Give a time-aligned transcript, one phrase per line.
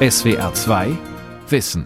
[0.00, 0.96] SWR 2
[1.48, 1.84] Wissen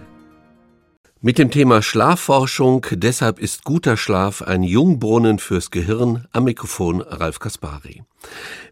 [1.23, 7.39] mit dem Thema Schlafforschung, deshalb ist guter Schlaf ein Jungbrunnen fürs Gehirn, am Mikrofon Ralf
[7.39, 8.03] Kaspari.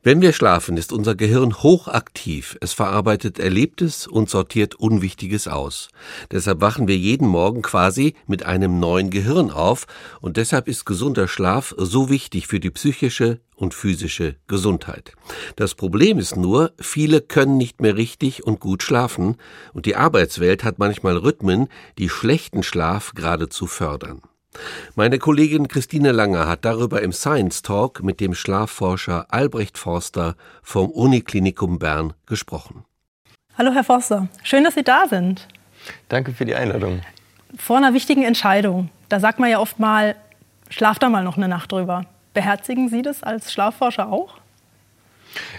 [0.02, 2.56] Wenn wir schlafen, ist unser Gehirn hochaktiv.
[2.62, 5.88] Es verarbeitet Erlebtes und sortiert Unwichtiges aus.
[6.30, 9.86] Deshalb wachen wir jeden Morgen quasi mit einem neuen Gehirn auf
[10.22, 15.12] und deshalb ist gesunder Schlaf so wichtig für die psychische und physische Gesundheit.
[15.56, 19.36] Das Problem ist nur, viele können nicht mehr richtig und gut schlafen
[19.74, 24.22] und die Arbeitswelt hat manchmal Rhythmen, die schlechten Schlaf geradezu fördern.
[24.96, 30.90] Meine Kollegin Christine Langer hat darüber im Science Talk mit dem Schlafforscher Albrecht Forster vom
[30.90, 32.84] Uniklinikum Bern gesprochen.
[33.56, 35.46] Hallo Herr Forster, schön, dass Sie da sind.
[36.08, 37.00] Danke für die Einladung.
[37.56, 40.16] Vor einer wichtigen Entscheidung, da sagt man ja oft mal,
[40.68, 42.06] schlaf da mal noch eine Nacht drüber.
[42.34, 44.39] Beherzigen Sie das als Schlafforscher auch?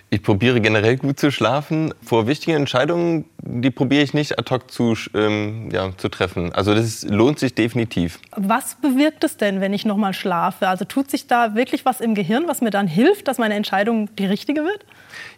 [0.09, 1.93] Ich probiere generell gut zu schlafen.
[2.03, 6.53] Vor wichtigen Entscheidungen, die probiere ich nicht ad hoc zu, ähm, ja, zu treffen.
[6.53, 8.19] Also das lohnt sich definitiv.
[8.35, 10.67] Was bewirkt es denn, wenn ich noch mal schlafe?
[10.67, 14.13] Also tut sich da wirklich was im Gehirn, was mir dann hilft, dass meine Entscheidung
[14.17, 14.85] die richtige wird?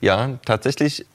[0.02, 1.06] Ja, tatsächlich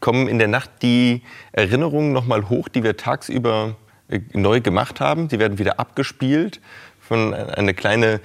[0.00, 3.76] kommen in der Nacht die Erinnerungen noch mal hoch, die wir tagsüber
[4.08, 5.28] äh, neu gemacht haben.
[5.28, 6.60] Die werden wieder abgespielt
[7.00, 8.20] von einer kleine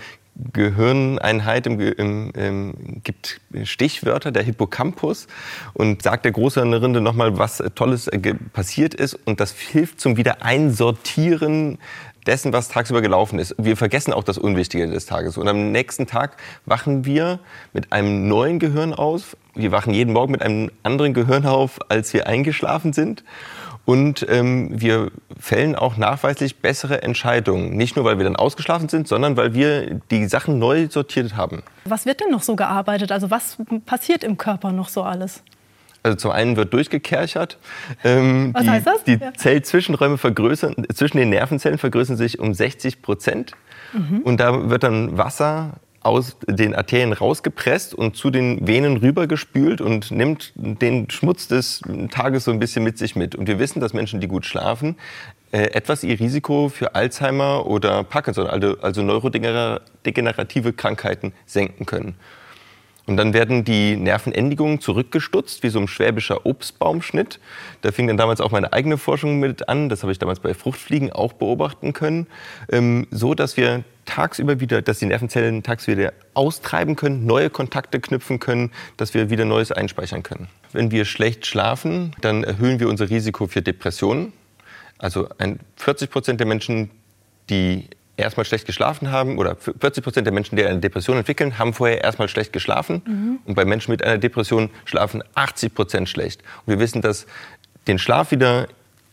[0.54, 5.28] Gehirneinheit im, im, im, gibt Stichwörter, der Hippocampus,
[5.74, 9.16] und sagt der Großhirnrinde nochmal, was Tolles äh, passiert ist.
[9.26, 11.78] Und das hilft zum Wiedereinsortieren
[12.26, 13.56] dessen, was tagsüber gelaufen ist.
[13.58, 15.38] Wir vergessen auch das Unwichtige des Tages.
[15.38, 17.40] Und am nächsten Tag wachen wir
[17.74, 19.36] mit einem neuen Gehirn auf.
[19.56, 23.24] Wir wachen jeden Morgen mit einem anderen Gehirn auf, als wir eingeschlafen sind.
[23.90, 25.10] Und ähm, wir
[25.40, 27.76] fällen auch nachweislich bessere Entscheidungen.
[27.76, 31.64] Nicht nur, weil wir dann ausgeschlafen sind, sondern weil wir die Sachen neu sortiert haben.
[31.86, 33.12] Was wird denn noch so gearbeitet?
[33.12, 35.42] Also was passiert im Körper noch so alles?
[36.04, 37.58] Also zum einen wird durchgekerchert.
[38.04, 39.04] Ähm, Was die, heißt das?
[39.06, 39.34] Die Ja.
[39.34, 43.54] Zellzwischenräume vergrößern, zwischen den Nervenzellen vergrößern sich um 60 Prozent.
[44.24, 50.12] Und da wird dann Wasser aus den Arterien rausgepresst und zu den Venen rübergespült und
[50.12, 53.36] nimmt den Schmutz des Tages so ein bisschen mit sich mit.
[53.36, 54.96] Und wir wissen, dass Menschen, die gut schlafen,
[55.52, 62.16] äh, etwas ihr Risiko für Alzheimer oder Parkinson, also, also neurodegenerative Krankheiten, senken können.
[63.10, 67.40] Und dann werden die Nervenendigungen zurückgestutzt, wie so ein schwäbischer Obstbaumschnitt.
[67.82, 69.90] Da fing dann damals auch meine eigene Forschung mit an.
[69.90, 72.28] Das habe ich damals bei Fruchtfliegen auch beobachten können.
[72.72, 78.00] Ähm, so, dass wir tagsüber wieder, dass die Nervenzellen tagsüber wieder austreiben können, neue Kontakte
[78.00, 80.48] knüpfen können, dass wir wieder Neues einspeichern können.
[80.72, 84.34] Wenn wir schlecht schlafen, dann erhöhen wir unser Risiko für Depressionen.
[85.00, 86.92] Also ein 40 Prozent der Menschen,
[87.50, 87.88] die
[88.20, 92.04] erstmal schlecht geschlafen haben, oder 40 Prozent der Menschen, die eine Depression entwickeln, haben vorher
[92.04, 93.02] erstmal schlecht geschlafen.
[93.46, 96.42] Und bei Menschen mit einer Depression schlafen 80 Prozent schlecht.
[96.66, 97.26] Und wir wissen, dass
[97.88, 98.68] den Schlaf wieder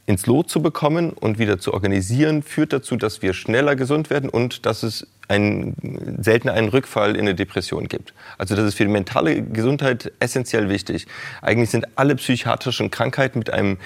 [0.06, 4.30] ins Lot zu bekommen und wieder zu organisieren, führt dazu, dass wir schneller gesund werden
[4.30, 5.74] und dass es einen,
[6.22, 8.14] seltener einen Rückfall in eine Depression gibt.
[8.38, 11.08] Also das ist für die mentale Gesundheit essentiell wichtig.
[11.42, 13.78] Eigentlich sind alle psychiatrischen Krankheiten mit einem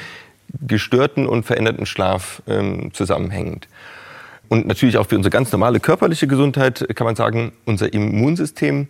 [0.66, 3.68] gestörten und veränderten Schlaf ähm, zusammenhängend.
[4.50, 8.88] Und natürlich auch für unsere ganz normale körperliche Gesundheit kann man sagen, unser Immunsystem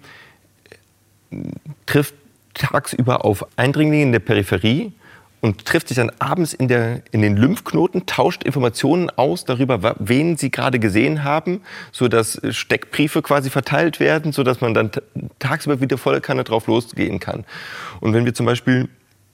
[1.85, 2.15] trifft
[2.55, 4.93] tagsüber auf Eindringlinge in der Peripherie
[5.43, 10.39] und trifft sich dann abends in, der, in den Lymphknoten, tauscht Informationen aus darüber, wen
[10.39, 11.61] sie gerade gesehen haben,
[11.93, 14.91] sodass Steckbriefe quasi verteilt werden, sodass man dann
[15.41, 17.45] tagsüber wieder volle Kanne drauf losgehen kann.
[18.01, 18.89] Und wenn wir zum Beispiel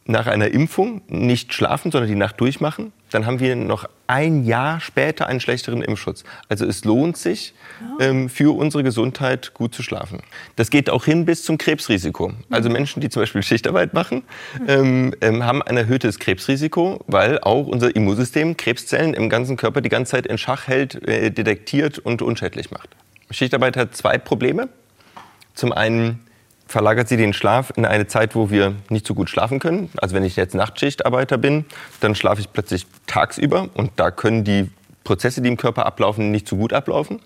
[0.06, 4.80] nach einer Impfung nicht schlafen, sondern die Nacht durchmachen, dann haben wir noch ein Jahr
[4.80, 6.24] später einen schlechteren Impfschutz.
[6.48, 7.54] Also es lohnt sich,
[8.00, 10.20] ähm, für unsere Gesundheit gut zu schlafen.
[10.56, 12.32] Das geht auch hin bis zum Krebsrisiko.
[12.50, 14.22] Also Menschen, die zum Beispiel Schichtarbeit machen,
[14.66, 19.88] ähm, ähm, haben ein erhöhtes Krebsrisiko, weil auch unser Immunsystem Krebszellen im ganzen Körper die
[19.88, 22.90] ganze Zeit in Schach hält, äh, detektiert und unschädlich macht.
[23.30, 24.68] Schichtarbeit hat zwei Probleme.
[25.54, 26.25] Zum einen
[26.66, 29.90] verlagert sie den Schlaf in eine Zeit, wo wir nicht so gut schlafen können.
[29.98, 31.64] Also wenn ich jetzt Nachtschichtarbeiter bin,
[32.00, 34.70] dann schlafe ich plötzlich tagsüber und da können die
[35.04, 37.20] Prozesse, die im Körper ablaufen, nicht so gut ablaufen.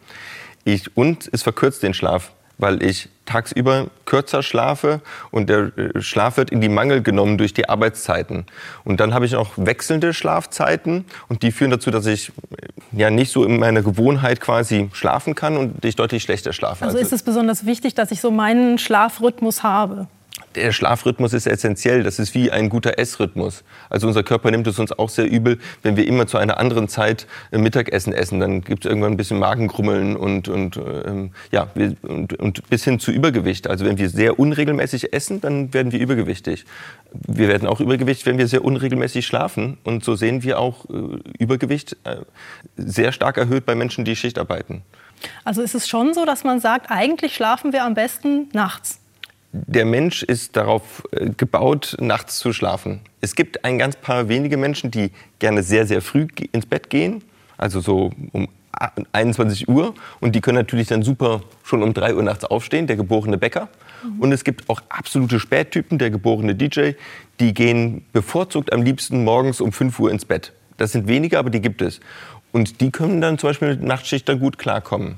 [0.64, 6.36] Ich, und es verkürzt den Schlaf, weil ich tagsüber kürzer schlafe und der äh, Schlaf
[6.36, 8.44] wird in die Mangel genommen durch die Arbeitszeiten.
[8.84, 13.10] Und dann habe ich auch wechselnde Schlafzeiten und die führen dazu, dass ich äh, ja
[13.10, 16.84] nicht so in meiner Gewohnheit quasi schlafen kann und ich deutlich schlechter schlafe.
[16.84, 20.08] Also ist es besonders wichtig, dass ich so meinen Schlafrhythmus habe.
[20.54, 22.02] Der Schlafrhythmus ist essentiell.
[22.02, 23.62] Das ist wie ein guter Essrhythmus.
[23.88, 26.88] Also unser Körper nimmt es uns auch sehr übel, wenn wir immer zu einer anderen
[26.88, 28.40] Zeit äh, Mittagessen essen.
[28.40, 31.68] Dann gibt es irgendwann ein bisschen Magenkrummeln und, und, ähm, ja,
[32.02, 33.68] und, und bis hin zu Übergewicht.
[33.68, 36.64] Also wenn wir sehr unregelmäßig essen, dann werden wir übergewichtig.
[37.12, 39.78] Wir werden auch übergewichtig, wenn wir sehr unregelmäßig schlafen.
[39.84, 42.16] Und so sehen wir auch äh, Übergewicht äh,
[42.76, 44.82] sehr stark erhöht bei Menschen, die Schicht arbeiten.
[45.44, 48.99] Also ist es schon so, dass man sagt, eigentlich schlafen wir am besten nachts?
[49.52, 53.00] Der Mensch ist darauf äh, gebaut, nachts zu schlafen.
[53.20, 57.22] Es gibt ein ganz paar wenige Menschen, die gerne sehr, sehr früh ins Bett gehen,
[57.58, 58.48] also so um
[59.12, 59.94] 21 Uhr.
[60.20, 63.68] Und die können natürlich dann super schon um 3 Uhr nachts aufstehen, der geborene Bäcker.
[64.02, 64.20] Mhm.
[64.20, 66.92] Und es gibt auch absolute Spättypen, der geborene DJ,
[67.40, 70.52] die gehen bevorzugt am liebsten morgens um 5 Uhr ins Bett.
[70.76, 72.00] Das sind wenige, aber die gibt es.
[72.52, 75.16] Und die können dann zum Beispiel mit Nachtschicht dann gut klarkommen.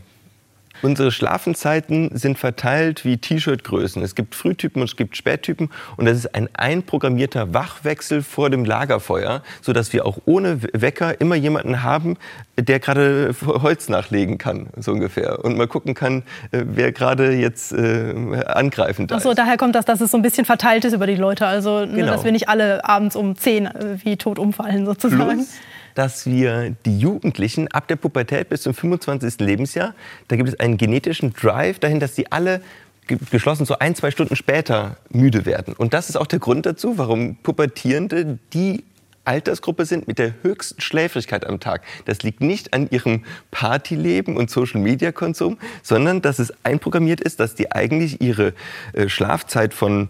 [0.83, 4.03] Unsere Schlafenzeiten sind verteilt wie T-Shirt-Größen.
[4.03, 5.71] Es gibt Frühtypen und es gibt Spättypen.
[5.97, 11.37] Und das ist ein einprogrammierter Wachwechsel vor dem Lagerfeuer, sodass wir auch ohne Wecker immer
[11.37, 12.17] jemanden haben,
[12.59, 15.45] der gerade Holz nachlegen kann, so ungefähr.
[15.45, 18.15] Und mal gucken kann, äh, wer gerade jetzt äh,
[18.47, 19.19] angreifen darf.
[19.19, 21.47] Achso, daher kommt das, dass es so ein bisschen verteilt ist über die Leute.
[21.47, 22.13] Also, ne, Genau.
[22.13, 23.71] dass wir nicht alle abends um 10 äh,
[24.03, 25.37] wie tot umfallen sozusagen.
[25.37, 25.51] Plus,
[25.95, 29.41] dass wir die Jugendlichen ab der Pubertät bis zum 25.
[29.41, 29.95] Lebensjahr,
[30.29, 32.63] da gibt es einen genetischen Drive dahin, dass sie alle
[33.07, 35.75] ge- geschlossen so ein, zwei Stunden später müde werden.
[35.75, 38.85] Und das ist auch der Grund dazu, warum Pubertierende die
[39.25, 41.83] Altersgruppe sind mit der höchsten Schläfrigkeit am Tag.
[42.07, 43.23] Das liegt nicht an ihrem
[43.53, 48.53] Partyleben und Social-Media-Konsum, sondern dass es einprogrammiert ist, dass die eigentlich ihre
[48.95, 50.09] äh, Schlafzeit von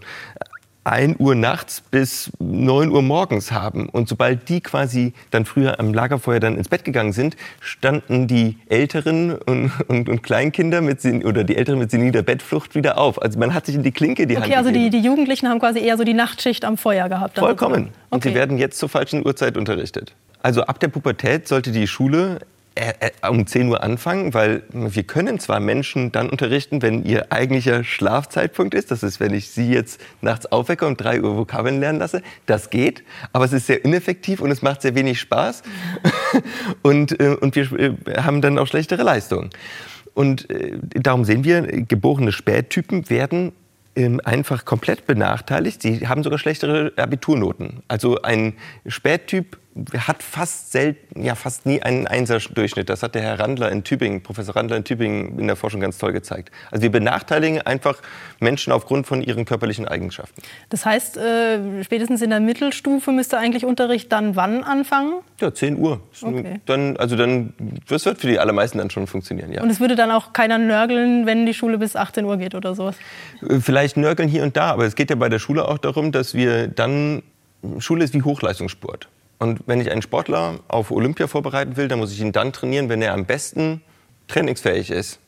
[0.85, 3.87] 1 Uhr nachts bis 9 Uhr morgens haben.
[3.89, 8.57] Und sobald die quasi dann früher am Lagerfeuer dann ins Bett gegangen sind, standen die
[8.67, 13.21] Älteren und, und, und Kleinkinder mit sen- oder die Älteren mit seniler Bettflucht wieder auf.
[13.21, 15.59] Also man hat sich in die Klinke die Hand Okay, also die, die Jugendlichen haben
[15.59, 17.37] quasi eher so die Nachtschicht am Feuer gehabt.
[17.37, 17.75] dann Vollkommen.
[17.75, 17.99] sozusagen.
[18.09, 18.37] Und sie Okay.
[18.37, 20.13] werden jetzt zur falschen Uhrzeit unterrichtet.
[20.41, 22.39] Also ab der Pubertät sollte die Schule
[23.29, 28.73] um 10 Uhr anfangen, weil wir können zwar Menschen dann unterrichten, wenn ihr eigentlicher Schlafzeitpunkt
[28.73, 28.89] ist.
[28.89, 32.23] Das ist, wenn ich sie jetzt nachts aufwecke und 3 Uhr Vokabeln lernen lasse.
[32.45, 35.61] Das geht, aber es ist sehr ineffektiv und es macht sehr wenig Spaß.
[36.81, 39.51] und, äh, und wir äh, haben dann auch schlechtere Leistungen.
[40.13, 43.51] Und äh, darum sehen wir, äh, geborene Spättypen werden
[43.95, 45.81] ähm, einfach komplett benachteiligt.
[45.81, 47.83] Sie haben sogar schlechtere Abiturnoten.
[47.87, 48.53] Also ein
[48.87, 49.57] Spättyp
[49.97, 52.89] hat fast selten, ja fast nie einen Einser-Durchschnitt.
[52.89, 55.97] Das hat der Herr Randler in Tübingen, Professor Randler in Tübingen in der Forschung ganz
[55.97, 56.51] toll gezeigt.
[56.69, 58.01] Also wir benachteiligen einfach
[58.39, 60.41] Menschen aufgrund von ihren körperlichen Eigenschaften.
[60.69, 65.21] Das heißt, äh, spätestens in der Mittelstufe müsste eigentlich Unterricht dann wann anfangen?
[65.39, 66.01] Ja, 10 Uhr.
[66.21, 66.61] Okay.
[66.65, 67.53] Dann, also dann,
[67.87, 69.63] das wird für die allermeisten dann schon funktionieren, ja.
[69.63, 72.75] Und es würde dann auch keiner nörgeln, wenn die Schule bis 18 Uhr geht oder
[72.75, 72.95] sowas.
[73.59, 76.35] Vielleicht nörgeln hier und da, aber es geht ja bei der Schule auch darum, dass
[76.35, 77.23] wir dann,
[77.79, 79.07] Schule ist wie Hochleistungssport.
[79.43, 82.87] Und wenn ich einen Sportler auf Olympia vorbereiten will, dann muss ich ihn dann trainieren,
[82.87, 83.81] wenn er am besten
[84.29, 85.19] trainingsfähig ist.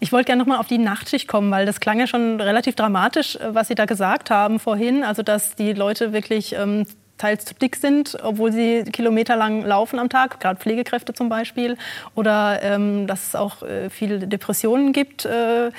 [0.00, 2.76] Ich wollte gerne noch mal auf die Nachtschicht kommen, weil das klang ja schon relativ
[2.76, 5.04] dramatisch, äh, was Sie da gesagt haben vorhin.
[5.04, 6.86] Also, dass die Leute wirklich ähm,
[7.18, 11.76] teils zu dick sind, obwohl sie kilometerlang laufen am Tag, gerade Pflegekräfte zum Beispiel.
[12.14, 15.26] Oder ähm, dass es auch äh, viele Depressionen gibt.
[15.26, 15.72] Äh,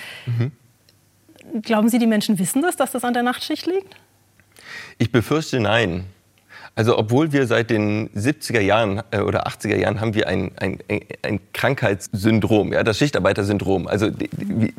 [1.63, 3.95] Glauben Sie, die Menschen wissen das, dass das an der Nachtschicht liegt?
[4.99, 6.05] Ich befürchte nein.
[6.75, 10.79] Also obwohl wir seit den 70er Jahren äh, oder 80er Jahren haben wir ein, ein,
[10.87, 13.87] ein- Krankheitssyndrom, ja, das Schichtarbeitersyndrom.
[13.87, 14.73] Also die, die,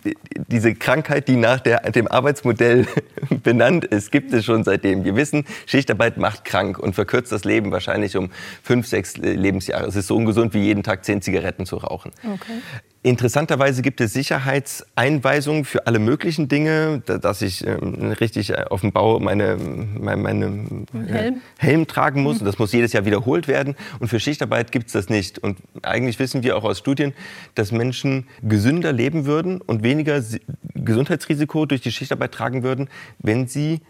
[0.48, 2.86] diese Krankheit, die nach der, dem Arbeitsmodell
[3.42, 5.04] benannt ist, gibt es schon seitdem.
[5.04, 8.30] Wir wissen, Schichtarbeit macht krank und verkürzt das Leben wahrscheinlich um
[8.62, 9.86] fünf, sechs Lebensjahre.
[9.86, 12.12] Es ist so ungesund wie jeden Tag zehn Zigaretten zu rauchen.
[12.24, 12.60] Okay.
[13.02, 18.82] Interessanterweise gibt es Sicherheitseinweisungen für alle möglichen Dinge, da- dass ich ähm, richtig äh, auf
[18.82, 21.40] dem Bau meine, meine, meine äh, Helm?
[21.58, 22.40] Helm tragen muss.
[22.40, 23.74] Und das muss jedes Jahr wiederholt werden.
[24.00, 25.38] Und für Schichtarbeit gibt es das nicht.
[25.38, 27.14] Und eigentlich wissen wir auch aus Studien,
[27.54, 30.42] dass Menschen gesünder leben würden und weniger Si-
[30.74, 32.88] Gesundheitsrisiko durch die Schichtarbeit tragen würden,
[33.18, 33.80] wenn sie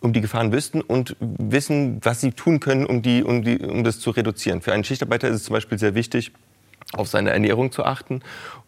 [0.00, 3.84] um die Gefahren wüssten und wissen, was sie tun können, um, die, um, die, um
[3.84, 4.62] das zu reduzieren.
[4.62, 6.32] Für einen Schichtarbeiter ist es zum Beispiel sehr wichtig,
[6.94, 8.22] auf seine Ernährung zu achten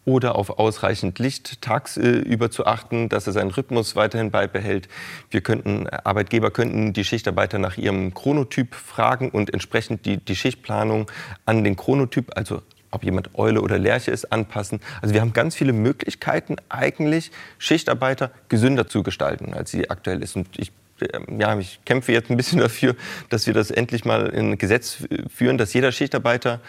[0.04, 4.88] oder auf ausreichend Licht tagsüber zu achten, dass er seinen Rhythmus weiterhin beibehält.
[5.30, 11.11] Wir könnten, Arbeitgeber könnten die Schichtarbeiter nach ihrem Chronotyp fragen und entsprechend die, die Schichtplanung
[11.45, 14.80] an den Chronotyp, also ob jemand Eule oder Lerche ist, anpassen.
[15.02, 20.37] Also wir haben ganz viele Möglichkeiten, eigentlich Schichtarbeiter gesünder zu gestalten, als sie aktuell ist.
[20.37, 20.73] Und ich
[21.12, 22.97] ähm, ja, ich kämpfe jetzt ein bisschen dafür,
[23.28, 26.61] dass wir das endlich mal in Gesetz führen, dass jeder Schichtarbeiter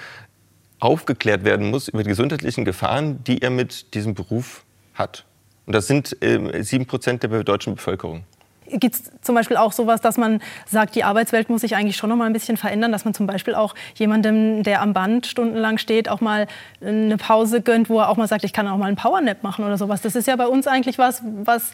[0.79, 5.25] aufgeklärt werden muss über die gesundheitlichen Gefahren, die er mit diesem Beruf hat.
[5.65, 8.23] Und das sind ähm, sieben Prozent der deutschen Bevölkerung.
[8.69, 12.09] Gibt es zum Beispiel auch sowas, dass man sagt, die Arbeitswelt muss sich eigentlich schon
[12.09, 15.77] noch mal ein bisschen verändern, dass man zum Beispiel auch jemandem, der am Band stundenlang
[15.77, 16.47] steht, auch mal
[16.81, 19.63] eine Pause gönnt, wo er auch mal sagt, ich kann auch mal einen Powernap machen
[19.63, 20.01] oder sowas.
[20.01, 21.71] Das ist ja bei uns eigentlich was, was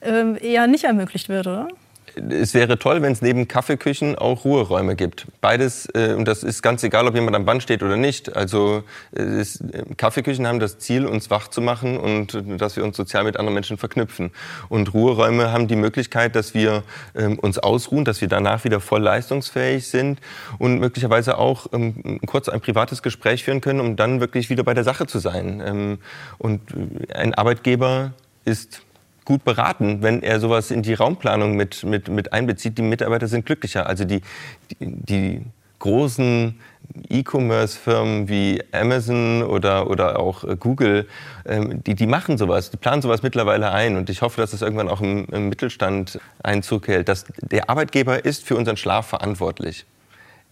[0.00, 1.68] äh, eher nicht ermöglicht wird, oder?
[2.14, 5.26] Es wäre toll, wenn es neben Kaffeeküchen auch Ruheräume gibt.
[5.40, 8.36] Beides, äh, und das ist ganz egal, ob jemand am Band steht oder nicht.
[8.36, 12.84] Also es, äh, Kaffeeküchen haben das Ziel, uns wach zu machen und äh, dass wir
[12.84, 14.30] uns sozial mit anderen Menschen verknüpfen.
[14.68, 16.82] Und Ruheräume haben die Möglichkeit, dass wir
[17.14, 20.20] ähm, uns ausruhen, dass wir danach wieder voll leistungsfähig sind
[20.58, 24.74] und möglicherweise auch ähm, kurz ein privates Gespräch führen können, um dann wirklich wieder bei
[24.74, 25.62] der Sache zu sein.
[25.64, 25.98] Ähm,
[26.38, 26.60] und
[27.08, 28.12] äh, ein Arbeitgeber
[28.44, 28.82] ist
[29.24, 32.78] gut beraten, wenn er sowas in die Raumplanung mit, mit, mit einbezieht.
[32.78, 33.86] Die Mitarbeiter sind glücklicher.
[33.86, 34.20] Also die,
[34.70, 35.42] die, die
[35.78, 36.58] großen
[37.08, 41.08] E-Commerce-Firmen wie Amazon oder, oder auch äh, Google,
[41.44, 43.96] ähm, die, die machen sowas, die planen sowas mittlerweile ein.
[43.96, 47.08] Und ich hoffe, dass es irgendwann auch im, im Mittelstand Einzug hält.
[47.08, 49.84] Dass der Arbeitgeber ist für unseren Schlaf verantwortlich.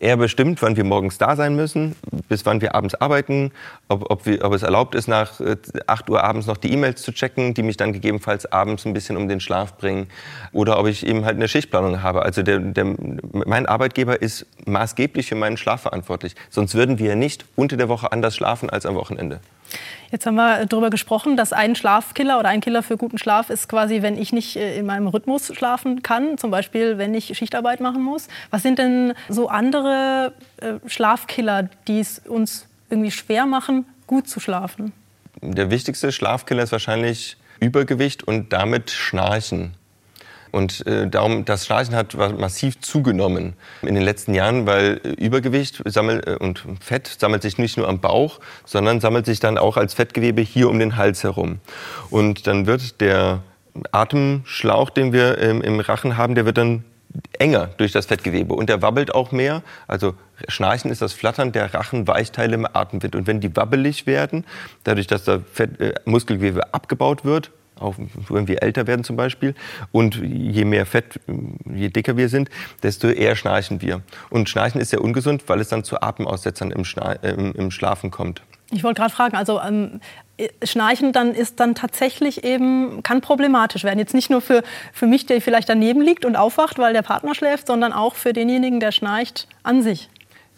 [0.02, 1.94] Er bestimmt, wann wir morgens da sein müssen,
[2.26, 3.52] bis wann wir abends arbeiten,
[3.88, 5.40] ob, ob, wir, ob es erlaubt ist, nach
[5.86, 8.94] 8 äh, Uhr abends noch die E-Mails zu checken, die mich dann gegebenenfalls abends ein
[8.94, 10.08] bisschen um den Schlaf bringen.
[10.52, 12.22] Oder ob ich eben halt eine Schichtplanung habe.
[12.22, 12.96] Also der, der,
[13.30, 16.34] mein Arbeitgeber ist maßgeblich für meinen Schlaf verantwortlich.
[16.48, 19.40] Sonst würden wir nicht unter der Woche anders schlafen als am Wochenende.
[20.10, 23.68] Jetzt haben wir darüber gesprochen, dass ein Schlafkiller oder ein Killer für guten Schlaf ist
[23.68, 27.80] quasi, wenn ich nicht äh, in meinem Rhythmus schlafen kann, zum Beispiel wenn ich Schichtarbeit
[27.80, 28.28] machen muss.
[28.50, 34.40] Was sind denn so andere äh, Schlafkiller, die es uns irgendwie schwer machen, gut zu
[34.40, 34.92] schlafen?
[35.42, 39.74] Der wichtigste Schlafkiller ist wahrscheinlich Übergewicht und damit Schnarchen.
[40.52, 45.82] Und äh, darum, das Schnarchen hat massiv zugenommen in den letzten Jahren, weil äh, Übergewicht
[45.86, 49.76] sammelt, äh, und Fett sammelt sich nicht nur am Bauch, sondern sammelt sich dann auch
[49.76, 51.60] als Fettgewebe hier um den Hals herum.
[52.10, 53.42] Und dann wird der
[53.92, 56.84] Atemschlauch, den wir ähm, im Rachen haben, der wird dann
[57.38, 59.62] enger durch das Fettgewebe und der wabbelt auch mehr.
[59.88, 60.14] Also
[60.48, 63.16] Schnarchen ist das Flattern der Rachenweichteile im Atemwind.
[63.16, 64.44] Und wenn die wabbelig werden,
[64.84, 67.94] dadurch, dass das Fett, äh, Muskelgewebe abgebaut wird, auch
[68.28, 69.54] wenn wir älter werden zum Beispiel.
[69.92, 71.20] Und je mehr Fett,
[71.64, 72.50] je dicker wir sind,
[72.82, 74.02] desto eher schnarchen wir.
[74.30, 78.10] Und Schnarchen ist sehr ungesund, weil es dann zu Atemaussetzern im, Schna im, im Schlafen
[78.10, 78.42] kommt.
[78.72, 80.00] Ich wollte gerade fragen, also ähm,
[80.62, 83.98] Schnarchen dann ist dann tatsächlich eben, kann problematisch werden.
[83.98, 87.34] Jetzt nicht nur für, für mich, der vielleicht daneben liegt und aufwacht, weil der Partner
[87.34, 90.08] schläft, sondern auch für denjenigen, der schnarcht an sich.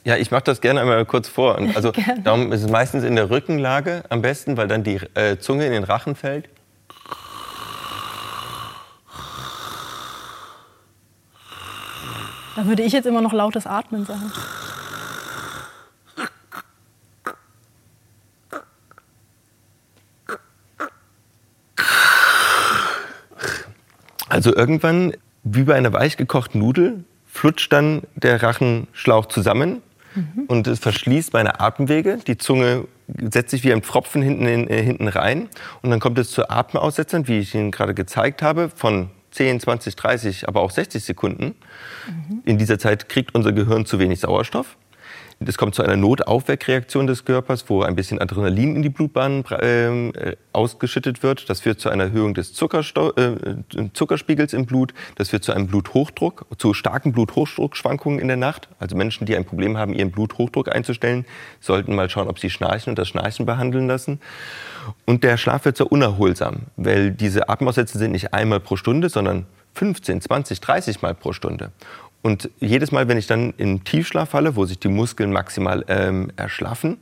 [0.05, 1.59] Ja, ich mache das gerne einmal kurz vor.
[1.75, 5.67] Also darum ist es meistens in der Rückenlage am besten, weil dann die äh, Zunge
[5.67, 6.49] in den Rachen fällt.
[12.57, 14.31] Da würde ich jetzt immer noch lautes Atmen sagen.
[24.29, 25.13] Also irgendwann,
[25.45, 29.83] wie bei einer weichgekochten Nudel, flutscht dann der Rachenschlauch zusammen
[30.15, 30.45] mhm.
[30.49, 32.19] und es verschließt meine Atemwege.
[32.27, 32.87] Die Zunge
[33.19, 35.49] setzt sich wie ein Pfropfen hinten, in, äh, hinten rein
[35.83, 39.97] und dann kommt es zu Atemaussetzern, wie ich Ihnen gerade gezeigt habe, von 10, 20,
[39.97, 41.55] 30, aber auch 60 Sekunden.
[42.07, 42.43] Mhm.
[42.45, 44.77] In dieser Zeit kriegt unser Gehirn zu wenig Sauerstoff.
[45.47, 50.37] Es kommt zu einer Notaufweckreaktion des Körpers, wo ein bisschen Adrenalin in die Blutbahn äh,
[50.53, 51.49] ausgeschüttet wird.
[51.49, 53.37] Das führt zu einer Erhöhung des Zuckersto äh,
[53.93, 54.95] Zuckerspiegels im Blut.
[55.17, 58.69] Das führt zu einem Bluthochdruck, zu starken Bluthochdruckschwankungen in der Nacht.
[58.79, 61.25] Also Menschen, die ein Problem haben, ihren Bluthochdruck einzustellen,
[61.61, 64.21] sollten mal schauen, ob sie schnarchen und das Schnarchen behandeln lassen.
[65.07, 69.47] Und der Schlaf wird sehr unerholsam, weil diese Atemaussätze sind nicht einmal pro Stunde, sondern
[69.75, 71.73] 15, 20, 30 Mal pro Stunde.
[72.23, 76.31] Und jedes Mal, wenn ich dann in Tiefschlaf falle, wo sich die Muskeln maximal ähm,
[76.37, 76.99] erschlaffen,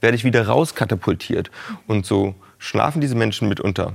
[0.00, 1.50] werde ich wieder rauskatapultiert.
[1.86, 3.94] Und so schlafen diese Menschen mitunter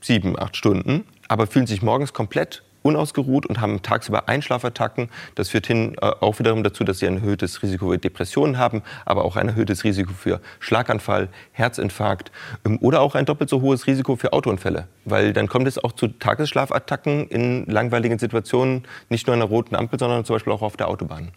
[0.00, 5.08] sieben, acht Stunden, aber fühlen sich morgens komplett unausgeruht und haben tagsüber Einschlafattacken.
[5.34, 8.82] Das führt hin äh, auch wiederum dazu, dass sie ein erhöhtes Risiko für Depressionen haben,
[9.06, 12.30] aber auch ein erhöhtes Risiko für Schlaganfall, Herzinfarkt
[12.64, 14.86] ähm, oder auch ein doppelt so hohes Risiko für Autounfälle.
[15.04, 19.74] Weil dann kommt es auch zu Tagesschlafattacken in langweiligen Situationen, nicht nur an der roten
[19.74, 21.32] Ampel, sondern zum Beispiel auch auf der Autobahn.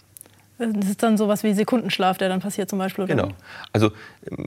[0.58, 3.04] Das ist dann sowas wie Sekundenschlaf, der dann passiert zum Beispiel.
[3.04, 3.16] Oder?
[3.16, 3.30] Genau.
[3.74, 3.92] Also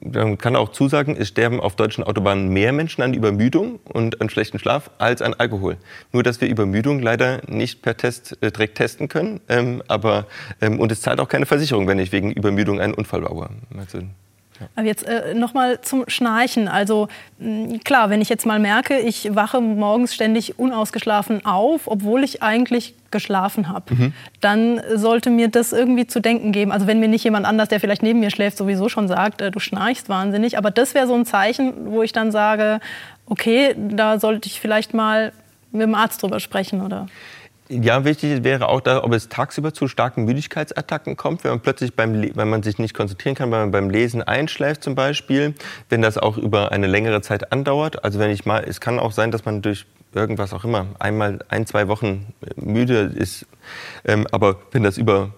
[0.02, 4.28] man kann auch zusagen, es sterben auf deutschen Autobahnen mehr Menschen an Übermüdung und an
[4.28, 5.76] schlechten Schlaf als an Alkohol.
[6.12, 9.40] Nur dass wir Übermüdung leider nicht per Test äh, direkt testen können.
[9.48, 10.26] Ähm, aber
[10.60, 13.50] ähm, und es zahlt auch keine Versicherung, wenn ich wegen Übermüdung einen Unfall baue.
[13.78, 14.00] Also,
[14.76, 16.68] aber jetzt äh, noch mal zum Schnarchen.
[16.68, 22.24] Also mh, klar, wenn ich jetzt mal merke, ich wache morgens ständig unausgeschlafen auf, obwohl
[22.24, 24.12] ich eigentlich geschlafen habe, mhm.
[24.40, 26.72] dann sollte mir das irgendwie zu denken geben.
[26.72, 29.50] Also wenn mir nicht jemand anders, der vielleicht neben mir schläft, sowieso schon sagt, äh,
[29.50, 30.58] du schnarchst wahnsinnig.
[30.58, 32.80] Aber das wäre so ein Zeichen, wo ich dann sage,
[33.26, 35.32] okay, da sollte ich vielleicht mal
[35.72, 37.06] mit dem Arzt drüber sprechen, oder?
[37.72, 41.94] Ja, wichtig wäre auch, da, ob es tagsüber zu starken Müdigkeitsattacken kommt, wenn man plötzlich
[41.94, 45.54] beim, wenn man sich nicht konzentrieren kann, wenn man beim Lesen einschläft zum Beispiel,
[45.88, 48.02] wenn das auch über eine längere Zeit andauert.
[48.04, 51.38] Also wenn ich mal, es kann auch sein, dass man durch irgendwas auch immer einmal
[51.48, 53.46] ein, zwei Wochen müde ist,
[54.04, 55.30] ähm, aber wenn das über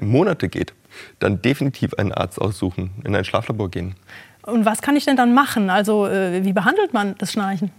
[0.00, 0.72] Monate geht,
[1.18, 3.94] dann definitiv einen Arzt aussuchen, in ein Schlaflabor gehen.
[4.42, 5.68] Und was kann ich denn dann machen?
[5.68, 7.72] Also äh, wie behandelt man das Schnarchen?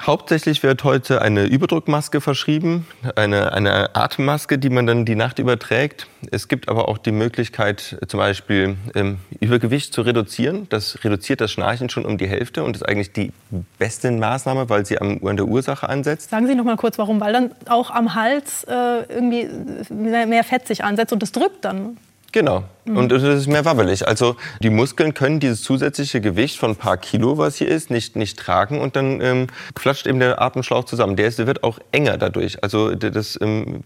[0.00, 2.86] Hauptsächlich wird heute eine Überdruckmaske verschrieben,
[3.16, 6.06] eine, eine Atemmaske, die man dann die Nacht überträgt.
[6.30, 10.68] Es gibt aber auch die Möglichkeit, zum Beispiel ähm, Übergewicht zu reduzieren.
[10.70, 13.32] Das reduziert das Schnarchen schon um die Hälfte und ist eigentlich die
[13.78, 16.30] beste Maßnahme, weil sie am, an der Ursache ansetzt.
[16.30, 17.20] Sagen Sie noch mal kurz, warum?
[17.20, 19.48] Weil dann auch am Hals äh, irgendwie
[19.90, 21.96] mehr Fett sich ansetzt und das drückt dann.
[22.32, 22.64] Genau.
[22.86, 24.06] Und es ist mehr wabbelig.
[24.06, 28.16] Also die Muskeln können dieses zusätzliche Gewicht von ein paar Kilo, was hier ist, nicht,
[28.16, 31.16] nicht tragen und dann ähm, flatscht eben der Atemschlauch zusammen.
[31.16, 32.62] Der, ist, der wird auch enger dadurch.
[32.62, 33.80] Also das ähm,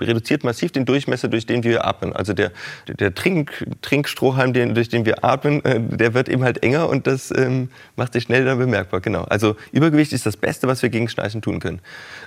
[0.00, 2.12] reduziert massiv den Durchmesser, durch den wir atmen.
[2.14, 2.52] Also der,
[2.88, 7.06] der Trink, Trinkstrohhalm, den, durch den wir atmen, äh, der wird eben halt enger und
[7.06, 9.00] das ähm, macht sich schnell dann bemerkbar.
[9.00, 9.22] Genau.
[9.24, 11.80] Also Übergewicht ist das Beste, was wir gegen Schnarchen tun können.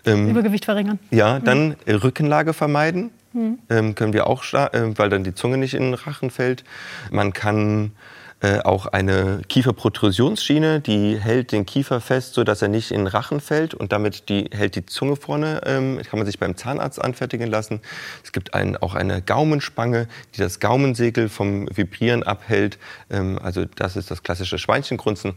[0.06, 1.00] Ähm, Übergewicht verringern.
[1.12, 1.96] Ja, dann mhm.
[1.96, 3.12] Rückenlage vermeiden.
[3.36, 3.60] Mhm.
[3.70, 6.64] Ähm, können wir auch, äh, weil dann die Zunge nicht in den Rachen fällt.
[7.12, 7.92] Man kann
[8.40, 13.42] äh, auch eine Kieferprotrusionsschiene, die hält den Kiefer fest, sodass er nicht in den Rachen
[13.42, 15.62] fällt und damit die, hält die Zunge vorne.
[15.66, 17.82] Ähm, kann man sich beim Zahnarzt anfertigen lassen.
[18.24, 22.78] Es gibt ein, auch eine Gaumenspange, die das Gaumensegel vom Vibrieren abhält.
[23.10, 25.34] Ähm, also das ist das klassische Schweinchengrunzen.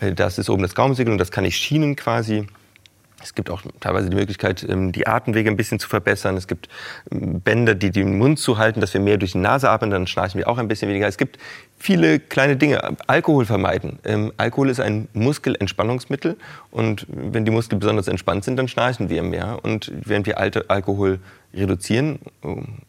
[0.00, 2.46] Äh, das ist oben das Gaumensegel und das kann ich schienen quasi.
[3.22, 6.36] Es gibt auch teilweise die Möglichkeit, ähm, die Atemwege ein bisschen zu verbessern.
[6.36, 6.68] Es gibt
[7.10, 10.06] ähm, Bänder, die den Mund zu halten, dass wir mehr durch die Nase atmen, dann
[10.06, 11.06] schnarchen wir auch ein bisschen weniger.
[11.06, 11.38] Es gibt
[11.78, 12.96] viele kleine Dinge.
[13.06, 13.98] Alkohol vermeiden.
[14.04, 16.36] Ähm, Alkohol ist ein Muskelentspannungsmittel
[16.70, 19.58] und wenn die Muskeln besonders entspannt sind, dann schnarchen wir mehr.
[19.62, 21.20] Und wenn wir alte Alkohol
[21.54, 22.18] reduzieren,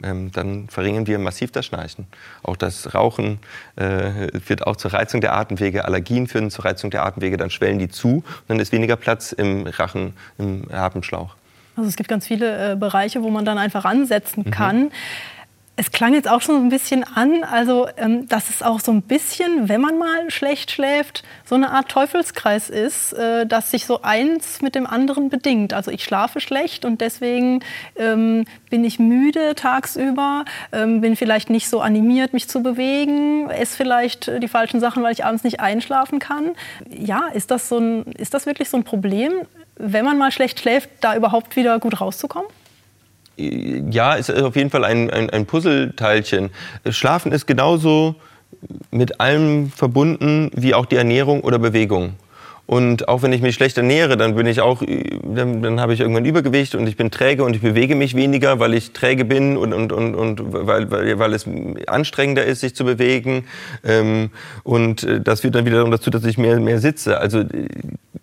[0.03, 2.07] ähm, dann verringern wir massiv das Schnarchen.
[2.43, 3.39] Auch das Rauchen
[3.75, 5.85] äh, führt auch zur Reizung der Atemwege.
[5.85, 7.37] Allergien führen zur Reizung der Atemwege.
[7.37, 11.35] Dann schwellen die zu und dann ist weniger Platz im Rachen, im Atemschlauch.
[11.75, 14.51] Also es gibt ganz viele äh, Bereiche, wo man dann einfach ansetzen mhm.
[14.51, 14.79] kann.
[14.83, 14.91] Mhm.
[15.75, 18.91] Es klang jetzt auch schon so ein bisschen an, also ähm, dass es auch so
[18.91, 23.87] ein bisschen, wenn man mal schlecht schläft, so eine Art Teufelskreis ist, äh, dass sich
[23.87, 25.73] so eins mit dem anderen bedingt.
[25.73, 27.63] Also ich schlafe schlecht und deswegen
[27.95, 33.75] ähm, bin ich müde tagsüber, ähm, bin vielleicht nicht so animiert, mich zu bewegen, esse
[33.75, 36.51] vielleicht die falschen Sachen, weil ich abends nicht einschlafen kann.
[36.87, 39.33] Ja, ist das, so ein, ist das wirklich so ein Problem,
[39.75, 42.47] wenn man mal schlecht schläft, da überhaupt wieder gut rauszukommen?
[43.35, 46.51] Ja, ist auf jeden Fall ein, ein, ein Puzzleteilchen.
[46.89, 48.15] Schlafen ist genauso
[48.91, 52.13] mit allem verbunden wie auch die Ernährung oder Bewegung.
[52.65, 55.99] Und auch wenn ich mich schlecht ernähre, dann bin ich auch, dann, dann habe ich
[55.99, 59.57] irgendwann Übergewicht und ich bin träge und ich bewege mich weniger, weil ich träge bin
[59.57, 61.45] und, und, und, und weil, weil, weil es
[61.87, 63.45] anstrengender ist, sich zu bewegen.
[63.83, 64.29] Ähm,
[64.63, 67.19] und äh, das führt dann wiederum dazu, dass ich mehr, mehr sitze.
[67.19, 67.43] Also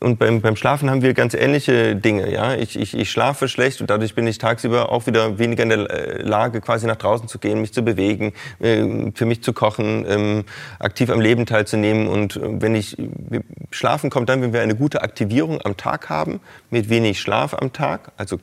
[0.02, 2.32] und beim, beim Schlafen haben wir ganz ähnliche Dinge.
[2.32, 2.54] Ja?
[2.54, 5.90] Ich, ich, ich schlafe schlecht und dadurch bin ich tagsüber auch wieder weniger in der
[5.90, 10.06] äh, Lage, quasi nach draußen zu gehen, mich zu bewegen, äh, für mich zu kochen,
[10.08, 10.44] ähm,
[10.78, 12.08] aktiv am Leben teilzunehmen.
[12.08, 12.96] Und äh, wenn ich
[13.70, 16.40] schlafen kommt dann, wenn wir eine gute Aktivierung am Tag haben,
[16.70, 18.38] mit wenig Schlaf am Tag, also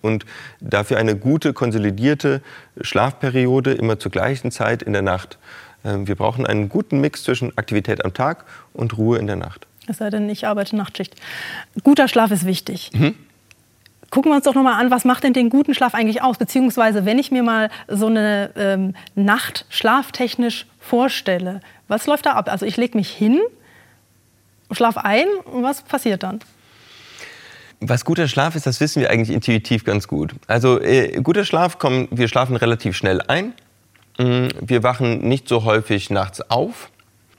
[0.00, 0.24] und
[0.60, 2.40] dafür eine gute konsolidierte
[2.80, 5.38] Schlafperiode immer zur gleichen Zeit in der Nacht.
[5.84, 9.66] Ähm, wir brauchen einen guten Mix zwischen Aktivität am Tag und Ruhe in der Nacht.
[9.88, 11.16] Es sei denn, ich arbeite Nachtschicht.
[11.82, 12.90] Guter Schlaf ist wichtig.
[12.94, 13.14] Mhm.
[14.10, 16.36] Gucken wir uns doch noch mal an, was macht denn den guten Schlaf eigentlich aus?
[16.36, 22.50] Beziehungsweise, wenn ich mir mal so eine ähm, Nacht schlaftechnisch vorstelle, was läuft da ab?
[22.52, 23.40] Also ich lege mich hin,
[24.70, 26.40] schlafe ein und was passiert dann?
[27.80, 30.34] Was guter Schlaf ist, das wissen wir eigentlich intuitiv ganz gut.
[30.46, 33.54] Also äh, guter Schlaf, kommt, wir schlafen relativ schnell ein.
[34.18, 36.91] Mm, wir wachen nicht so häufig nachts auf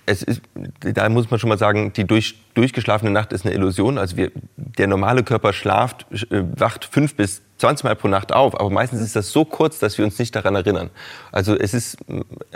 [0.05, 0.41] es ist,
[0.79, 3.97] da muss man schon mal sagen, die durch, durchgeschlafene Nacht ist eine Illusion.
[3.97, 8.59] Also wir, der normale Körper schlaft, äh, wacht fünf bis 20 Mal pro Nacht auf,
[8.59, 10.89] aber meistens ist das so kurz, dass wir uns nicht daran erinnern.
[11.31, 11.97] Also es ist,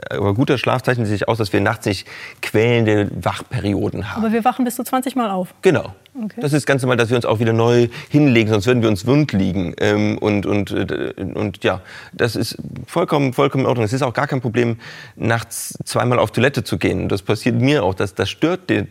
[0.09, 2.07] aber guter Schlaf zeichnet sich aus, dass wir nachts nicht
[2.41, 4.23] quälende Wachperioden haben.
[4.23, 5.53] Aber wir wachen bis zu 20 Mal auf?
[5.61, 5.95] Genau.
[6.23, 6.41] Okay.
[6.41, 9.05] Das ist ganz normal, dass wir uns auch wieder neu hinlegen, sonst würden wir uns
[9.05, 9.73] wund liegen.
[9.79, 11.81] Ähm, und, und, äh, und ja,
[12.13, 13.85] das ist vollkommen, vollkommen in Ordnung.
[13.85, 14.77] Es ist auch gar kein Problem,
[15.15, 17.09] nachts zweimal auf Toilette zu gehen.
[17.09, 17.93] Das passiert mir auch.
[17.93, 18.87] Das, das stört den,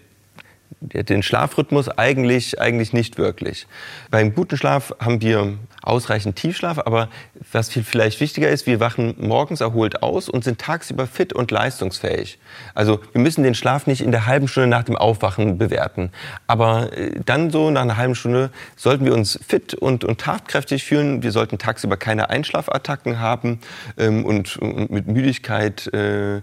[0.81, 3.67] den Schlafrhythmus eigentlich, eigentlich nicht wirklich.
[4.11, 7.09] Beim guten Schlaf haben wir ausreichend Tiefschlaf, aber
[7.53, 11.51] was viel vielleicht wichtiger ist, wir wachen morgens erholt aus und sind tagsüber fit und
[11.51, 12.39] leistungsfähig.
[12.75, 16.11] Also wir müssen den Schlaf nicht in der halben Stunde nach dem Aufwachen bewerten.
[16.47, 20.85] Aber äh, dann so nach einer halben Stunde sollten wir uns fit und, und tatkräftig
[20.85, 21.23] fühlen.
[21.23, 23.61] Wir sollten tagsüber keine Einschlafattacken haben
[23.97, 26.43] ähm, und, und, mit Müdigkeit äh,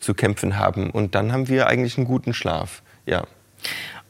[0.00, 0.90] zu kämpfen haben.
[0.90, 2.82] Und dann haben wir eigentlich einen guten Schlaf.
[3.06, 3.24] Ja.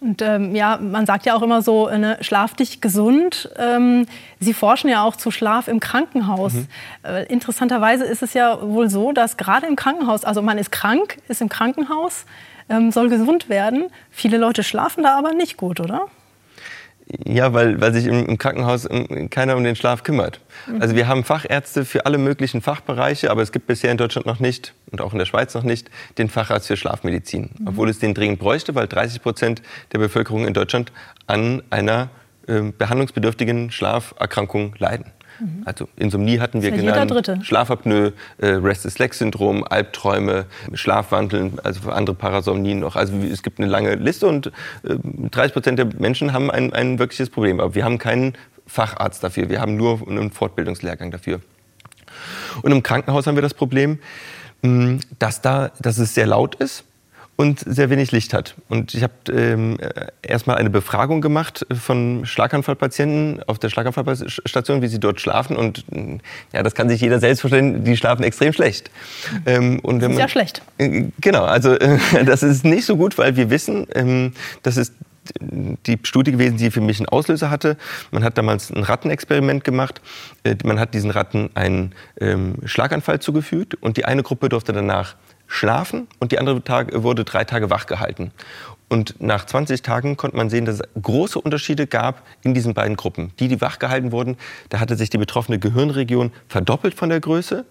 [0.00, 3.50] Und ähm, ja, man sagt ja auch immer so, ne, schlaf dich gesund.
[3.56, 4.06] Ähm,
[4.38, 6.52] Sie forschen ja auch zu Schlaf im Krankenhaus.
[6.52, 6.68] Mhm.
[7.02, 11.18] Äh, interessanterweise ist es ja wohl so, dass gerade im Krankenhaus, also man ist krank,
[11.26, 12.26] ist im Krankenhaus,
[12.68, 13.86] ähm, soll gesund werden.
[14.10, 16.02] Viele Leute schlafen da aber nicht gut, oder?
[17.24, 18.86] Ja, weil, weil sich im, im, Krankenhaus
[19.30, 20.40] keiner um den Schlaf kümmert.
[20.66, 20.82] Mhm.
[20.82, 24.40] Also wir haben Fachärzte für alle möglichen Fachbereiche, aber es gibt bisher in Deutschland noch
[24.40, 27.50] nicht und auch in der Schweiz noch nicht den Facharzt für Schlafmedizin.
[27.58, 27.68] Mhm.
[27.68, 30.92] Obwohl es den dringend bräuchte, weil 30 Prozent der Bevölkerung in Deutschland
[31.26, 32.10] an einer
[32.46, 35.06] äh, behandlungsbedürftigen Schlaferkrankung leiden.
[35.40, 35.62] Mhm.
[35.64, 42.96] Also Insomnie hatten wir genannt, Schlafapnoe, äh, Restless-Leg-Syndrom, Albträume, Schlafwandeln, also andere Parasomnien noch.
[42.96, 44.48] Also es gibt eine lange Liste und
[44.84, 44.96] äh,
[45.30, 47.60] 30 Prozent der Menschen haben ein, ein wirkliches Problem.
[47.60, 48.34] Aber wir haben keinen
[48.66, 51.40] Facharzt dafür, wir haben nur einen Fortbildungslehrgang dafür.
[52.62, 53.98] Und im Krankenhaus haben wir das Problem,
[55.18, 56.84] dass, da, dass es sehr laut ist
[57.38, 58.56] und sehr wenig Licht hat.
[58.68, 59.78] Und ich habe ähm,
[60.22, 65.56] erstmal eine Befragung gemacht von Schlaganfallpatienten auf der Schlaganfallstation, wie sie dort schlafen.
[65.56, 65.84] Und
[66.52, 68.90] ja, das kann sich jeder selbst vorstellen, die schlafen extrem schlecht.
[69.46, 70.62] Ähm, und das ist man, ja schlecht.
[70.78, 74.32] Äh, genau, also äh, das ist nicht so gut, weil wir wissen, ähm,
[74.64, 74.92] dass es
[75.40, 77.76] die Studie gewesen, die für mich einen Auslöser hatte.
[78.10, 80.00] Man hat damals ein Rattenexperiment gemacht.
[80.42, 85.14] Äh, man hat diesen Ratten einen ähm, Schlaganfall zugefügt und die eine Gruppe durfte danach
[85.48, 88.30] schlafen und die andere Tag, wurde drei Tage wach gehalten.
[88.88, 92.96] Und nach 20 Tagen konnte man sehen, dass es große Unterschiede gab in diesen beiden
[92.96, 93.32] Gruppen.
[93.38, 94.36] Die, die wach gehalten wurden,
[94.70, 97.66] da hatte sich die betroffene Gehirnregion verdoppelt von der Größe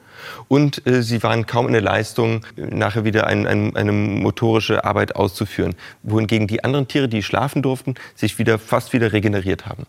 [0.47, 5.15] und äh, sie waren kaum in der Leistung, nachher wieder ein, ein, eine motorische Arbeit
[5.15, 5.75] auszuführen.
[6.03, 9.87] Wohingegen die anderen Tiere, die schlafen durften, sich wieder fast wieder regeneriert haben.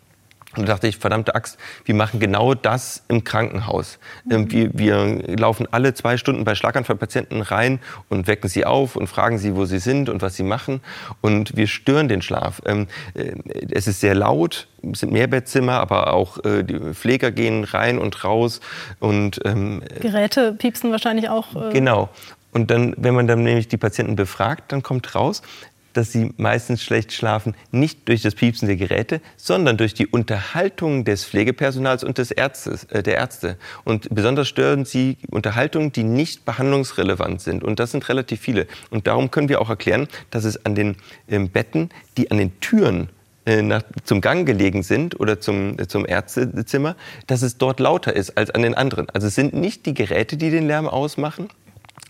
[0.56, 3.98] Und da dachte ich, verdammte Axt, wir machen genau das im Krankenhaus.
[4.30, 4.50] Ähm, mhm.
[4.50, 9.36] Wir, wir, laufen alle zwei Stunden bei Schlaganfallpatienten rein und wecken sie auf und fragen
[9.36, 10.80] sie, wo sie sind und was sie machen.
[11.20, 12.62] Und wir stören den Schlaf.
[12.64, 13.34] Ähm, äh,
[13.70, 18.24] es ist sehr laut, es sind Mehrbettzimmer, aber auch äh, die Pfleger gehen rein und
[18.24, 18.60] raus.
[19.00, 21.54] Und, ähm, Geräte piepsen wahrscheinlich auch.
[21.56, 22.08] Äh genau.
[22.52, 25.42] Und dann, wenn man dann nämlich die Patienten befragt, dann kommt raus,
[25.92, 31.04] dass sie meistens schlecht schlafen, nicht durch das Piepsen der Geräte, sondern durch die Unterhaltung
[31.04, 33.56] des Pflegepersonals und des Ärztes, äh, der Ärzte.
[33.84, 37.64] Und besonders stören sie Unterhaltungen, die nicht behandlungsrelevant sind.
[37.64, 38.66] Und das sind relativ viele.
[38.90, 40.96] Und darum können wir auch erklären, dass es an den
[41.28, 43.08] äh, Betten, die an den Türen
[43.48, 46.96] äh, nach, zum Gang gelegen sind oder zum, zum Ärztezimmer,
[47.26, 49.08] dass es dort lauter ist als an den anderen.
[49.10, 51.48] Also es sind nicht die Geräte, die den Lärm ausmachen,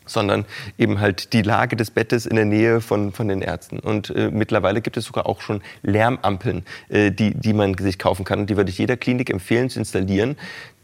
[0.09, 0.45] sondern
[0.77, 3.79] eben halt die Lage des Bettes in der Nähe von, von den Ärzten.
[3.79, 8.25] Und äh, mittlerweile gibt es sogar auch schon Lärmampeln, äh, die, die man sich kaufen
[8.25, 8.41] kann.
[8.41, 10.37] Und die würde ich jeder Klinik empfehlen zu installieren,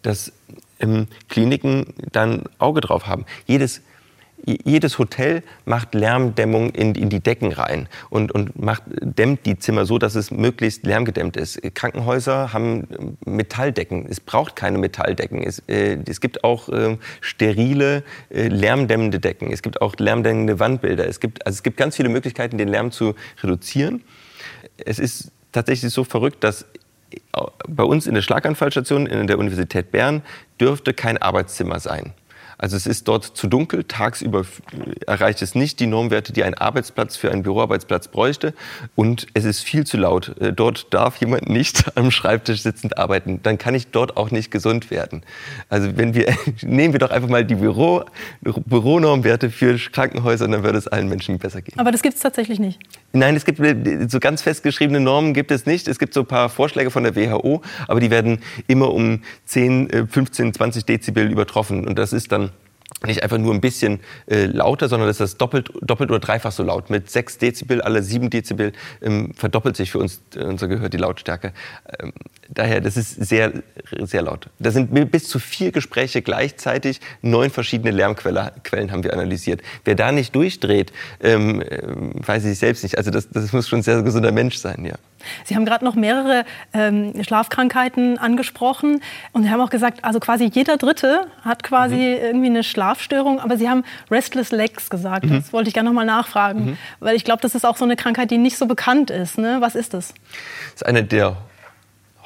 [0.02, 0.32] dass
[0.80, 3.24] ähm, Kliniken dann Auge drauf haben.
[3.46, 3.80] Jedes
[4.46, 9.86] jedes Hotel macht Lärmdämmung in, in die Decken rein und, und macht, dämmt die Zimmer
[9.86, 11.60] so, dass es möglichst lärmgedämmt ist.
[11.74, 14.06] Krankenhäuser haben Metalldecken.
[14.08, 15.42] Es braucht keine Metalldecken.
[15.42, 19.50] Es, äh, es gibt auch äh, sterile, äh, lärmdämmende Decken.
[19.50, 21.06] Es gibt auch lärmdämmende Wandbilder.
[21.06, 24.02] Es gibt, also es gibt ganz viele Möglichkeiten, den Lärm zu reduzieren.
[24.76, 26.66] Es ist tatsächlich so verrückt, dass
[27.68, 30.22] bei uns in der Schlaganfallstation in der Universität Bern
[30.60, 32.12] dürfte kein Arbeitszimmer sein.
[32.64, 34.46] Also es ist dort zu dunkel, tagsüber
[35.06, 38.54] erreicht es nicht die Normwerte, die ein Arbeitsplatz für einen Büroarbeitsplatz bräuchte
[38.94, 40.34] und es ist viel zu laut.
[40.40, 43.40] Äh, dort darf jemand nicht am Schreibtisch sitzend arbeiten.
[43.42, 45.24] Dann kann ich dort auch nicht gesund werden.
[45.68, 48.04] Also wenn wir, nehmen wir doch einfach mal die Büro,
[48.40, 51.78] Büronormwerte für Krankenhäuser, dann würde es allen Menschen besser gehen.
[51.78, 52.80] Aber das gibt es tatsächlich nicht.
[53.16, 53.60] Nein, es gibt
[54.10, 55.86] so ganz festgeschriebene Normen gibt es nicht.
[55.86, 60.08] Es gibt so ein paar Vorschläge von der WHO, aber die werden immer um 10,
[60.08, 61.86] 15, 20 Dezibel übertroffen.
[61.86, 62.50] Und das ist dann
[63.06, 66.62] nicht einfach nur ein bisschen äh, lauter, sondern das ist doppelt, doppelt oder dreifach so
[66.62, 66.90] laut.
[66.90, 70.96] Mit 6 Dezibel, alle 7 Dezibel ähm, verdoppelt sich für uns äh, unser Gehör die
[70.96, 71.52] Lautstärke.
[71.98, 72.12] Ähm,
[72.48, 73.52] daher, das ist sehr,
[74.00, 74.48] sehr laut.
[74.58, 79.60] Da sind bis zu vier Gespräche gleichzeitig, neun verschiedene Lärmquellen haben wir analysiert.
[79.84, 81.82] Wer da nicht durchdreht, ähm, äh,
[82.26, 82.96] weiß ich selbst nicht.
[82.96, 84.94] Also das, das muss schon ein sehr gesunder Mensch sein, ja.
[85.44, 89.00] Sie haben gerade noch mehrere ähm, Schlafkrankheiten angesprochen
[89.32, 92.24] und Sie haben auch gesagt, also quasi jeder Dritte hat quasi mhm.
[92.24, 95.26] irgendwie eine Schlafstörung, aber Sie haben Restless Legs gesagt.
[95.26, 95.30] Mhm.
[95.30, 96.78] Das wollte ich gerne noch mal nachfragen, mhm.
[97.00, 99.38] weil ich glaube, das ist auch so eine Krankheit, die nicht so bekannt ist.
[99.38, 99.56] Ne?
[99.60, 100.14] Was ist das?
[100.72, 101.36] Das ist eine der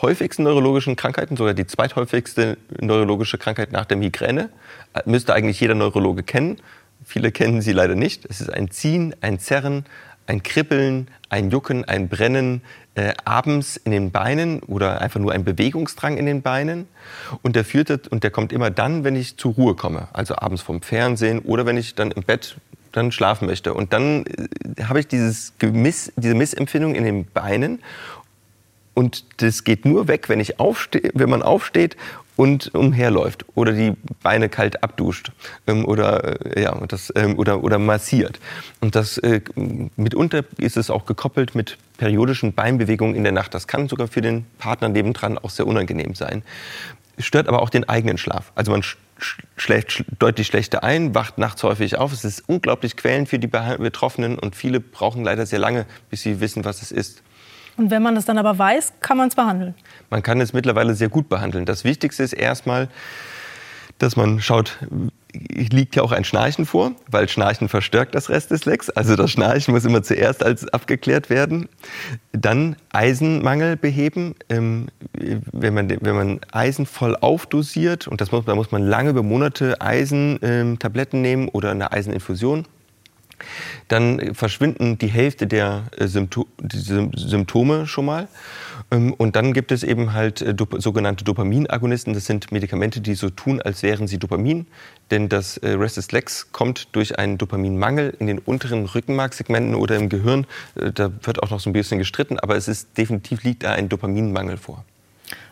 [0.00, 4.50] häufigsten neurologischen Krankheiten, sogar die zweithäufigste neurologische Krankheit nach der Migräne.
[4.94, 6.58] Äh, müsste eigentlich jeder Neurologe kennen.
[7.04, 8.24] Viele kennen sie leider nicht.
[8.28, 9.84] Es ist ein Ziehen, ein Zerren,
[10.26, 12.62] ein Kribbeln, ein Jucken, ein Brennen
[12.98, 16.88] äh, abends in den Beinen oder einfach nur ein Bewegungsdrang in den Beinen.
[17.42, 20.62] Und der führt und der kommt immer dann, wenn ich zur Ruhe komme, also abends
[20.62, 22.56] vom Fernsehen oder wenn ich dann im Bett
[22.90, 23.72] dann schlafen möchte.
[23.72, 27.80] Und dann äh, habe ich dieses Gemiss, diese Missempfindung in den Beinen
[28.94, 31.96] und das geht nur weg, wenn, ich aufste wenn man aufsteht
[32.38, 35.33] und umherläuft oder die Beine kalt abduscht
[35.66, 38.38] ähm, oder, äh, ja, das, ähm, oder, oder massiert.
[38.81, 39.40] Und das, äh,
[39.96, 43.55] mitunter ist es auch gekoppelt mit periodischen Beinbewegungen in der Nacht.
[43.55, 46.44] Das kann sogar für den Partner nebendran auch sehr unangenehm sein.
[47.18, 48.53] Stört aber auch den eigenen Schlaf.
[48.55, 48.85] Also man
[49.57, 52.12] schläft deutlich schlechter ein, wacht nachts häufig auf.
[52.12, 56.40] Es ist unglaublich quälend für die Betroffenen und viele brauchen leider sehr lange, bis sie
[56.40, 57.24] wissen, was es ist.
[57.79, 59.75] Und wenn man es dann aber weiß, kann man es behandeln?
[60.11, 61.64] Man kann es mittlerweile sehr gut behandeln.
[61.64, 62.88] Das Wichtigste ist erstmal,
[63.99, 64.79] dass man schaut,
[65.33, 68.91] liegt ja auch ein Schnarchen vor, weil Schnarchen verstärkt das Rest des Lecks.
[68.91, 71.69] Also das Schnarchen muss immer zuerst als abgeklärt werden.
[72.33, 74.35] Dann Eisenmangel beheben.
[74.49, 74.88] Ähm,
[75.53, 79.23] wenn, man, wenn man Eisen voll aufdosiert, und das muss, da muss man lange über
[79.23, 82.67] Monate Eisentabletten nehmen oder eine Eiseninfusion
[83.88, 88.29] dann verschwinden die Hälfte der äh, Symptome schon mal.
[88.90, 92.14] Ähm, und dann gibt es eben halt äh, sogenannte Dopaminagonisten.
[92.14, 94.66] Das sind Medikamente, die so tun, als wären sie Dopamin.
[95.11, 100.09] Denn das äh, Restless Legs kommt durch einen Dopaminmangel in den unteren Rückenmarksegmenten oder im
[100.09, 100.46] Gehirn.
[100.74, 103.88] Da wird auch noch so ein bisschen gestritten, aber es ist definitiv liegt da ein
[103.88, 104.85] Dopaminmangel vor.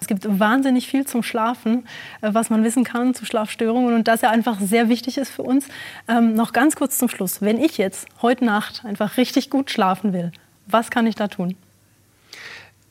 [0.00, 1.86] Es gibt wahnsinnig viel zum Schlafen,
[2.20, 5.42] äh, was man wissen kann zu Schlafstörungen und das ja einfach sehr wichtig ist für
[5.42, 5.68] uns.
[6.08, 7.42] Ähm, noch ganz kurz zum Schluss.
[7.42, 10.32] Wenn ich jetzt heute Nacht einfach richtig gut schlafen will,
[10.66, 11.56] was kann ich da tun?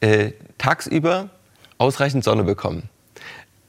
[0.02, 1.30] Äh, tagsüber
[1.78, 2.90] ausreichend Sonne bekommen.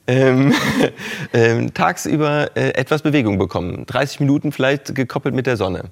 [0.07, 0.55] Ähm,
[1.33, 3.87] ähm, tagsüber äh, etwas Bewegung bekommen.
[3.87, 5.91] 30 Minuten vielleicht gekoppelt mit der Sonne.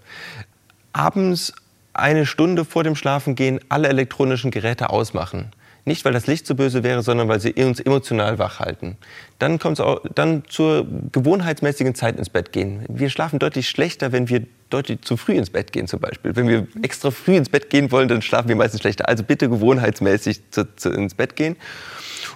[0.92, 1.52] Abends
[1.92, 5.52] eine Stunde vor dem Schlafengehen alle elektronischen Geräte ausmachen.
[5.86, 8.96] Nicht, weil das Licht so böse wäre, sondern weil sie uns emotional wach halten.
[9.38, 12.84] Dann kommt es auch dann zur gewohnheitsmäßigen Zeit ins Bett gehen.
[12.88, 16.34] Wir schlafen deutlich schlechter, wenn wir deutlich zu früh ins Bett gehen zum Beispiel.
[16.36, 19.08] Wenn wir extra früh ins Bett gehen wollen, dann schlafen wir meistens schlechter.
[19.08, 21.56] Also bitte gewohnheitsmäßig zu, zu, ins Bett gehen.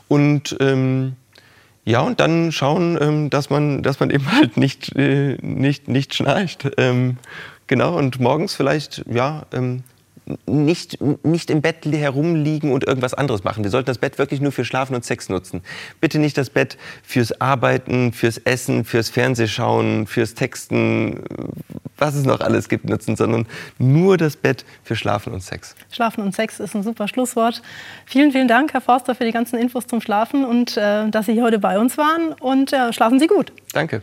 [0.09, 1.17] Und ähm,
[1.87, 6.15] ja, und dann schauen, ähm, dass, man, dass man eben halt nicht, äh, nicht, nicht
[6.15, 6.69] schnarcht.
[6.77, 7.17] Ähm,
[7.67, 9.85] genau, und morgens vielleicht, ja, ähm,
[10.47, 13.65] nicht, nicht im Bett herumliegen und irgendwas anderes machen.
[13.65, 15.63] Wir sollten das Bett wirklich nur für Schlafen und Sex nutzen.
[16.01, 21.23] Bitte nicht das Bett fürs Arbeiten, fürs Essen, fürs Fernsehschauen, fürs Texten,
[21.97, 23.47] was es noch alles gibt, nutzen, sondern
[23.79, 25.75] nur das Bett für Schlafen und Sex.
[25.91, 27.63] Schlafen und Sex ist ein super Schlusswort.
[28.07, 31.33] Vielen, vielen Dank, Herr Forster, für die ganzen Infos zum Schlafen und äh, dass Sie
[31.33, 32.33] hier heute bei uns waren.
[32.41, 33.53] Und äh, schlafen Sie gut.
[33.73, 34.03] Danke.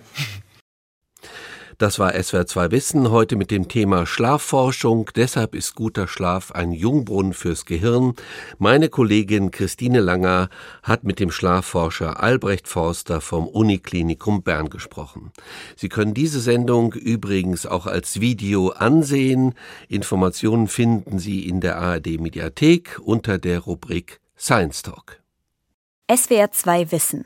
[1.78, 5.10] Das war SWR 2 Wissen heute mit dem Thema Schlafforschung.
[5.14, 8.14] Deshalb ist guter Schlaf ein Jungbrunnen fürs Gehirn.
[8.60, 10.48] Meine Kollegin Christine Langer
[10.84, 15.34] hat mit dem Schlafforscher Albrecht Forster vom Uniklinikum Bern gesprochen.
[15.76, 19.54] Sie können diese Sendung übrigens auch als Video ansehen.
[19.90, 25.20] Informationen finden Sie in der ARD Mediathek unter der Rubrik Science Talk.
[26.10, 27.26] SWR 2 Wissen